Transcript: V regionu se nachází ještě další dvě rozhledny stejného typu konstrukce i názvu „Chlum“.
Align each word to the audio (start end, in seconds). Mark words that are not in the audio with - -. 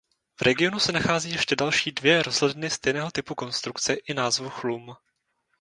V 0.35 0.41
regionu 0.41 0.79
se 0.79 0.91
nachází 0.91 1.31
ještě 1.31 1.55
další 1.55 1.91
dvě 1.91 2.23
rozhledny 2.23 2.69
stejného 2.69 3.11
typu 3.11 3.35
konstrukce 3.35 3.93
i 3.93 4.13
názvu 4.13 4.49
„Chlum“. 4.49 4.95